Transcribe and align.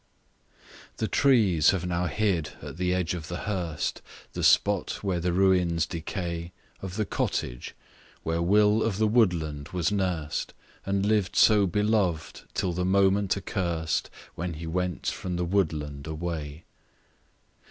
THE 0.97 1.07
trees 1.07 1.69
have 1.69 1.85
now 1.85 2.07
hid 2.07 2.53
at 2.59 2.77
the 2.77 2.91
edge 2.91 3.13
of 3.13 3.27
the 3.27 3.41
hurst 3.41 4.01
The 4.33 4.43
spot 4.43 5.03
where 5.03 5.19
the 5.19 5.31
ruins 5.31 5.85
decay 5.85 6.53
Of 6.81 6.95
the 6.95 7.05
cottage, 7.05 7.75
where 8.23 8.41
Will 8.41 8.81
of 8.81 8.97
the 8.97 9.05
Woodland 9.07 9.67
was 9.69 9.91
nursed, 9.91 10.55
And 10.87 11.05
lived 11.05 11.35
so 11.35 11.67
beloved, 11.67 12.41
till 12.55 12.73
the 12.73 12.83
moment 12.83 13.37
accursed 13.37 14.09
When 14.33 14.53
he 14.55 14.65
went 14.65 15.05
from 15.05 15.35
the 15.35 15.45
woodland 15.45 16.07
away. 16.07 16.63